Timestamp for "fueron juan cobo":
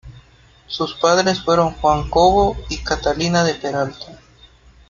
1.43-2.57